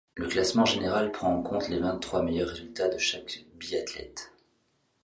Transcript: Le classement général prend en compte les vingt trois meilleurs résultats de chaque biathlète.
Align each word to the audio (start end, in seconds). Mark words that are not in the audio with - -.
Le 0.15 0.25
classement 0.27 0.65
général 0.65 1.11
prend 1.11 1.31
en 1.31 1.43
compte 1.43 1.69
les 1.69 1.77
vingt 1.77 1.99
trois 1.99 2.23
meilleurs 2.23 2.49
résultats 2.49 2.89
de 2.89 2.97
chaque 2.97 3.45
biathlète. 3.53 4.33